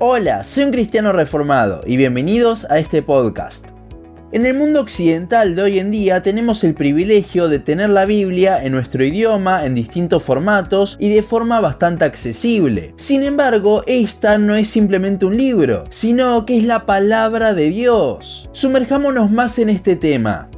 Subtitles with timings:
[0.00, 3.66] Hola, soy un cristiano reformado y bienvenidos a este podcast.
[4.30, 8.62] En el mundo occidental de hoy en día tenemos el privilegio de tener la Biblia
[8.62, 12.94] en nuestro idioma en distintos formatos y de forma bastante accesible.
[12.96, 18.48] Sin embargo, esta no es simplemente un libro, sino que es la palabra de Dios.
[18.52, 20.48] Sumerjámonos más en este tema.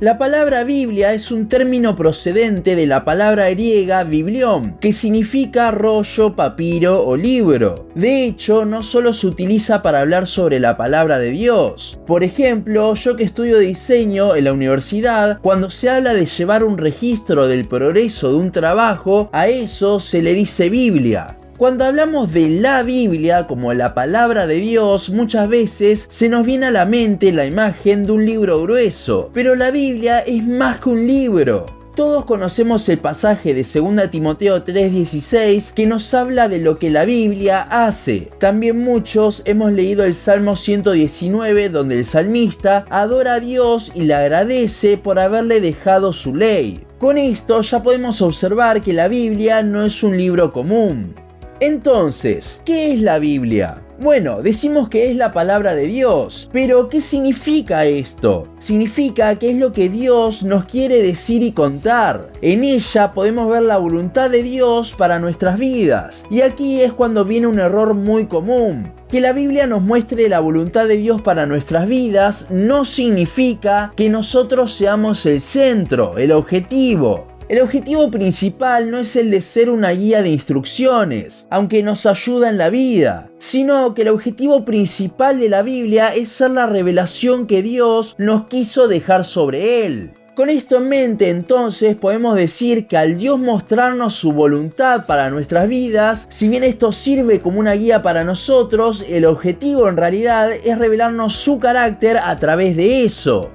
[0.00, 6.34] La palabra Biblia es un término procedente de la palabra griega biblión, que significa rollo,
[6.34, 7.86] papiro o libro.
[7.94, 11.98] De hecho, no solo se utiliza para hablar sobre la palabra de Dios.
[12.06, 16.78] Por ejemplo, yo que estudio diseño en la universidad, cuando se habla de llevar un
[16.78, 21.36] registro del progreso de un trabajo, a eso se le dice Biblia.
[21.60, 26.68] Cuando hablamos de la Biblia como la palabra de Dios, muchas veces se nos viene
[26.68, 30.88] a la mente la imagen de un libro grueso, pero la Biblia es más que
[30.88, 31.66] un libro.
[31.94, 37.04] Todos conocemos el pasaje de 2 Timoteo 3:16 que nos habla de lo que la
[37.04, 38.30] Biblia hace.
[38.38, 44.14] También muchos hemos leído el Salmo 119 donde el salmista adora a Dios y le
[44.14, 46.86] agradece por haberle dejado su ley.
[46.98, 51.14] Con esto ya podemos observar que la Biblia no es un libro común.
[51.60, 53.82] Entonces, ¿qué es la Biblia?
[54.00, 58.48] Bueno, decimos que es la palabra de Dios, pero ¿qué significa esto?
[58.58, 62.28] Significa que es lo que Dios nos quiere decir y contar.
[62.40, 66.24] En ella podemos ver la voluntad de Dios para nuestras vidas.
[66.30, 68.90] Y aquí es cuando viene un error muy común.
[69.10, 74.08] Que la Biblia nos muestre la voluntad de Dios para nuestras vidas no significa que
[74.08, 77.29] nosotros seamos el centro, el objetivo.
[77.50, 82.48] El objetivo principal no es el de ser una guía de instrucciones, aunque nos ayuda
[82.48, 87.48] en la vida, sino que el objetivo principal de la Biblia es ser la revelación
[87.48, 90.12] que Dios nos quiso dejar sobre él.
[90.36, 95.68] Con esto en mente entonces podemos decir que al Dios mostrarnos su voluntad para nuestras
[95.68, 100.78] vidas, si bien esto sirve como una guía para nosotros, el objetivo en realidad es
[100.78, 103.50] revelarnos su carácter a través de eso.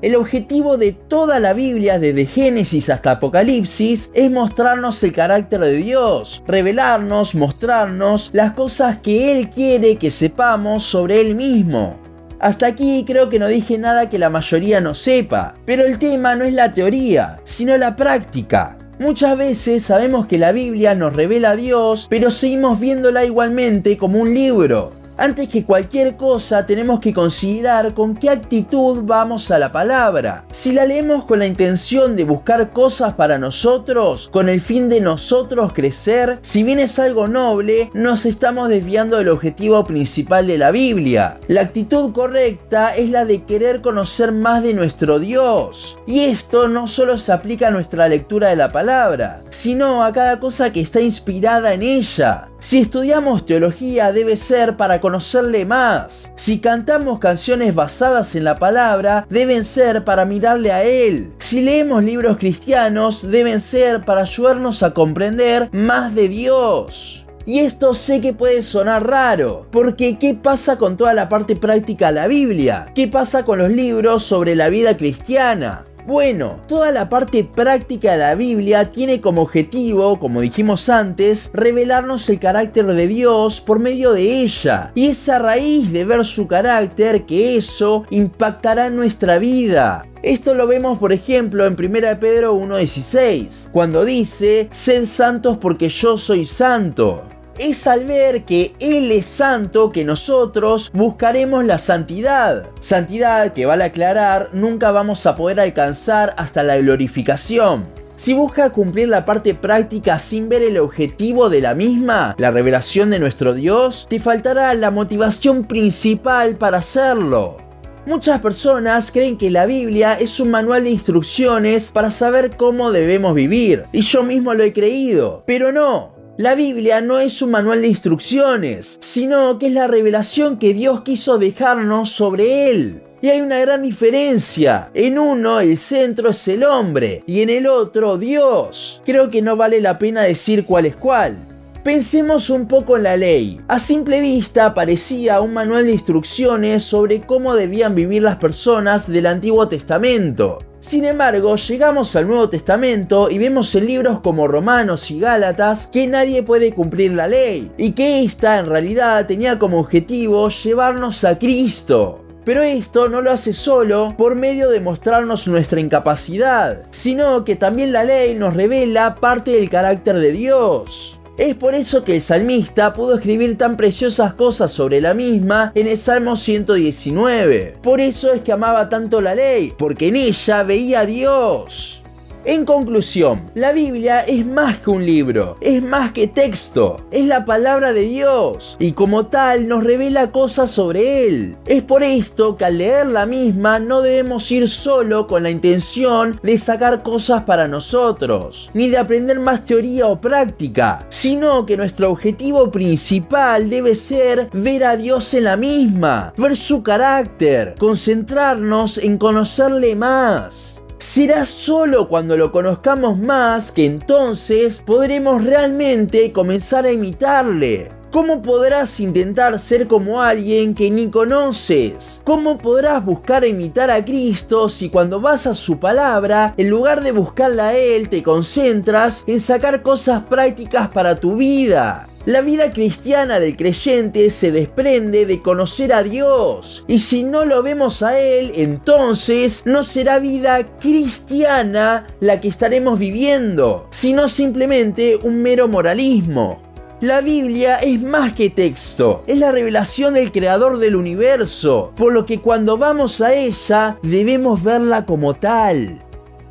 [0.00, 5.74] El objetivo de toda la Biblia, desde Génesis hasta Apocalipsis, es mostrarnos el carácter de
[5.74, 11.98] Dios, revelarnos, mostrarnos las cosas que Él quiere que sepamos sobre Él mismo.
[12.38, 16.36] Hasta aquí creo que no dije nada que la mayoría no sepa, pero el tema
[16.36, 18.78] no es la teoría, sino la práctica.
[19.00, 24.20] Muchas veces sabemos que la Biblia nos revela a Dios, pero seguimos viéndola igualmente como
[24.20, 24.92] un libro.
[25.20, 30.44] Antes que cualquier cosa tenemos que considerar con qué actitud vamos a la palabra.
[30.52, 35.00] Si la leemos con la intención de buscar cosas para nosotros, con el fin de
[35.00, 40.70] nosotros crecer, si bien es algo noble, nos estamos desviando del objetivo principal de la
[40.70, 41.36] Biblia.
[41.48, 45.98] La actitud correcta es la de querer conocer más de nuestro Dios.
[46.06, 50.38] Y esto no solo se aplica a nuestra lectura de la palabra, sino a cada
[50.38, 52.47] cosa que está inspirada en ella.
[52.60, 56.32] Si estudiamos teología debe ser para conocerle más.
[56.34, 61.32] Si cantamos canciones basadas en la palabra, deben ser para mirarle a Él.
[61.38, 67.24] Si leemos libros cristianos, deben ser para ayudarnos a comprender más de Dios.
[67.46, 72.08] Y esto sé que puede sonar raro, porque ¿qué pasa con toda la parte práctica
[72.08, 72.92] de la Biblia?
[72.94, 75.86] ¿Qué pasa con los libros sobre la vida cristiana?
[76.08, 82.30] Bueno, toda la parte práctica de la Biblia tiene como objetivo, como dijimos antes, revelarnos
[82.30, 84.90] el carácter de Dios por medio de ella.
[84.94, 90.06] Y es a raíz de ver su carácter que eso impactará en nuestra vida.
[90.22, 96.16] Esto lo vemos por ejemplo en 1 Pedro 1.16, cuando dice, sed santos porque yo
[96.16, 97.22] soy santo
[97.58, 102.66] es al ver que Él es santo que nosotros buscaremos la santidad.
[102.80, 107.84] Santidad que vale aclarar nunca vamos a poder alcanzar hasta la glorificación.
[108.16, 113.10] Si busca cumplir la parte práctica sin ver el objetivo de la misma, la revelación
[113.10, 117.58] de nuestro Dios, te faltará la motivación principal para hacerlo.
[118.06, 123.34] Muchas personas creen que la Biblia es un manual de instrucciones para saber cómo debemos
[123.34, 127.80] vivir, y yo mismo lo he creído, pero no, la Biblia no es un manual
[127.80, 133.02] de instrucciones, sino que es la revelación que Dios quiso dejarnos sobre Él.
[133.20, 134.88] Y hay una gran diferencia.
[134.94, 139.02] En uno el centro es el hombre y en el otro Dios.
[139.04, 141.47] Creo que no vale la pena decir cuál es cuál.
[141.88, 143.62] Pensemos un poco en la ley.
[143.66, 149.24] A simple vista parecía un manual de instrucciones sobre cómo debían vivir las personas del
[149.24, 150.58] Antiguo Testamento.
[150.80, 156.06] Sin embargo, llegamos al Nuevo Testamento y vemos en libros como Romanos y Gálatas que
[156.06, 161.38] nadie puede cumplir la ley y que esta en realidad tenía como objetivo llevarnos a
[161.38, 162.22] Cristo.
[162.44, 167.92] Pero esto no lo hace solo por medio de mostrarnos nuestra incapacidad, sino que también
[167.92, 171.17] la ley nos revela parte del carácter de Dios.
[171.38, 175.86] Es por eso que el salmista pudo escribir tan preciosas cosas sobre la misma en
[175.86, 177.76] el Salmo 119.
[177.80, 181.97] Por eso es que amaba tanto la ley, porque en ella veía a Dios.
[182.44, 187.44] En conclusión, la Biblia es más que un libro, es más que texto, es la
[187.44, 191.56] palabra de Dios y como tal nos revela cosas sobre Él.
[191.66, 196.38] Es por esto que al leer la misma no debemos ir solo con la intención
[196.42, 202.10] de sacar cosas para nosotros, ni de aprender más teoría o práctica, sino que nuestro
[202.10, 209.18] objetivo principal debe ser ver a Dios en la misma, ver su carácter, concentrarnos en
[209.18, 210.77] conocerle más.
[210.98, 217.88] Será solo cuando lo conozcamos más que entonces podremos realmente comenzar a imitarle.
[218.10, 222.20] ¿Cómo podrás intentar ser como alguien que ni conoces?
[222.24, 227.12] ¿Cómo podrás buscar imitar a Cristo si cuando vas a su palabra, en lugar de
[227.12, 232.08] buscarla a Él, te concentras en sacar cosas prácticas para tu vida?
[232.28, 236.84] La vida cristiana del creyente se desprende de conocer a Dios.
[236.86, 242.98] Y si no lo vemos a Él, entonces no será vida cristiana la que estaremos
[242.98, 246.60] viviendo, sino simplemente un mero moralismo.
[247.00, 252.26] La Biblia es más que texto, es la revelación del creador del universo, por lo
[252.26, 256.04] que cuando vamos a ella debemos verla como tal.